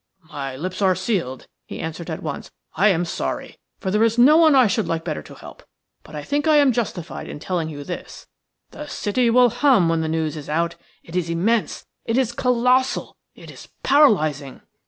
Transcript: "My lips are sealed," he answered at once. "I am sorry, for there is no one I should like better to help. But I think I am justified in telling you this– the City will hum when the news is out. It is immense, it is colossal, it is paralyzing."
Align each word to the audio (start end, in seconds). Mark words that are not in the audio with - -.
"My 0.31 0.55
lips 0.55 0.81
are 0.81 0.95
sealed," 0.95 1.45
he 1.63 1.79
answered 1.79 2.09
at 2.09 2.23
once. 2.23 2.49
"I 2.75 2.87
am 2.87 3.05
sorry, 3.05 3.59
for 3.77 3.91
there 3.91 4.01
is 4.03 4.17
no 4.17 4.35
one 4.35 4.55
I 4.55 4.65
should 4.65 4.87
like 4.87 5.05
better 5.05 5.21
to 5.21 5.35
help. 5.35 5.61
But 6.01 6.15
I 6.15 6.23
think 6.23 6.47
I 6.47 6.55
am 6.57 6.71
justified 6.71 7.27
in 7.27 7.37
telling 7.37 7.69
you 7.69 7.83
this– 7.83 8.25
the 8.71 8.87
City 8.87 9.29
will 9.29 9.51
hum 9.51 9.89
when 9.89 10.01
the 10.01 10.07
news 10.09 10.35
is 10.37 10.49
out. 10.49 10.75
It 11.03 11.15
is 11.15 11.29
immense, 11.29 11.85
it 12.03 12.17
is 12.17 12.31
colossal, 12.31 13.15
it 13.35 13.51
is 13.51 13.69
paralyzing." 13.83 14.61